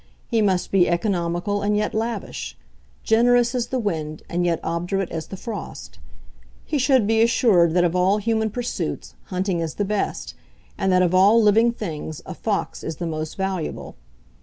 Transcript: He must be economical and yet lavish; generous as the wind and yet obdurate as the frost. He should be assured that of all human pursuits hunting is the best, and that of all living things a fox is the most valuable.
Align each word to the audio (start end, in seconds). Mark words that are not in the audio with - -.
He 0.27 0.41
must 0.41 0.71
be 0.71 0.89
economical 0.89 1.61
and 1.61 1.77
yet 1.77 1.93
lavish; 1.93 2.57
generous 3.03 3.53
as 3.53 3.67
the 3.67 3.77
wind 3.77 4.23
and 4.27 4.43
yet 4.43 4.59
obdurate 4.63 5.11
as 5.11 5.27
the 5.27 5.37
frost. 5.37 5.99
He 6.65 6.79
should 6.79 7.05
be 7.05 7.21
assured 7.21 7.75
that 7.75 7.83
of 7.83 7.95
all 7.95 8.17
human 8.17 8.49
pursuits 8.49 9.13
hunting 9.25 9.59
is 9.59 9.75
the 9.75 9.85
best, 9.85 10.33
and 10.75 10.91
that 10.91 11.03
of 11.03 11.13
all 11.13 11.39
living 11.39 11.71
things 11.71 12.19
a 12.25 12.33
fox 12.33 12.83
is 12.83 12.95
the 12.95 13.05
most 13.05 13.37
valuable. 13.37 13.95